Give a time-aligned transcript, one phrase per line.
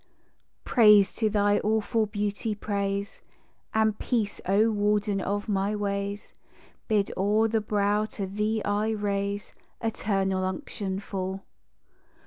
[0.63, 3.21] Praise to thine awful beauty, praise
[3.71, 6.33] And peace, O warden of my ways!
[6.87, 11.43] Bid o'er the brow to thee I raise, Eternal unction fall.